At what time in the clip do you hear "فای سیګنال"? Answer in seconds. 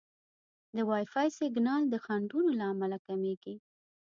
1.13-1.83